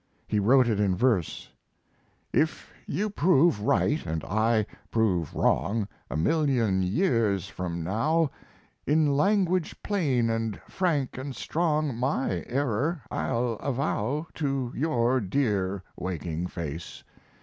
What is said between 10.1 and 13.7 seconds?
and frank and strong My error I'll